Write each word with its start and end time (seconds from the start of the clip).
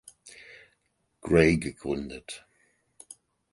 Gray 1.21 1.57
gegründet. 1.59 2.47